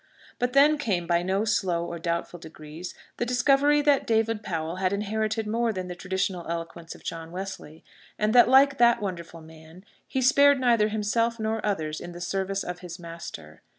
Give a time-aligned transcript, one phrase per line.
[0.39, 4.93] But then came, by no slow or doubtful degrees, the discovery that David Powell had
[4.93, 7.83] inherited more than the traditional eloquence of John Wesley;
[8.17, 12.63] and that, like that wonderful man, he spared neither himself nor others in the service
[12.63, 13.61] of his Master.